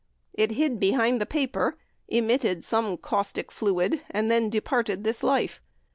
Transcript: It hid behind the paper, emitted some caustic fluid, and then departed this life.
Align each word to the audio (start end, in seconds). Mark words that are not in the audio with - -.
It 0.33 0.53
hid 0.53 0.79
behind 0.79 1.21
the 1.21 1.27
paper, 1.27 1.77
emitted 2.07 2.63
some 2.63 2.97
caustic 2.97 3.51
fluid, 3.51 4.01
and 4.09 4.31
then 4.31 4.49
departed 4.49 5.03
this 5.03 5.21
life. 5.21 5.61